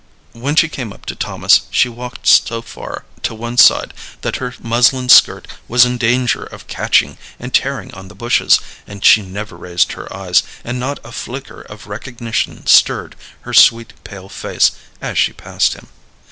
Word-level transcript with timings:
When 0.33 0.55
she 0.55 0.67
came 0.67 0.91
up 0.91 1.05
to 1.05 1.15
Thomas 1.15 1.61
she 1.69 1.87
walked 1.87 2.25
so 2.25 2.63
far 2.63 3.05
to 3.21 3.35
one 3.35 3.55
side 3.55 3.93
that 4.21 4.37
her 4.37 4.55
muslin 4.59 5.09
skirt 5.09 5.47
was 5.67 5.85
in 5.85 5.99
danger 5.99 6.43
of 6.43 6.65
catching 6.65 7.19
and 7.39 7.53
tearing 7.53 7.93
on 7.93 8.07
the 8.07 8.15
bushes, 8.15 8.59
and 8.87 9.05
she 9.05 9.21
never 9.21 9.55
raised 9.55 9.91
her 9.91 10.11
eyes, 10.11 10.41
and 10.63 10.79
not 10.79 10.99
a 11.03 11.11
flicker 11.11 11.61
of 11.61 11.85
recognition 11.85 12.65
stirred 12.65 13.15
her 13.41 13.53
sweet 13.53 13.93
pale 14.03 14.27
face 14.27 14.71
as 15.03 15.19
she 15.19 15.33
passed 15.33 15.75
him. 15.75 15.85